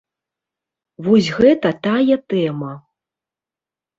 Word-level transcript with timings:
Вось 1.07 1.29
гэта 1.39 1.69
тая 1.87 2.15
тэма. 2.35 2.71